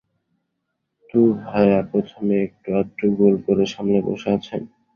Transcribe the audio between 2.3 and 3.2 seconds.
একটু আধটু